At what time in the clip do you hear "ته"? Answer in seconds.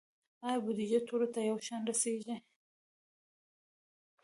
1.33-1.39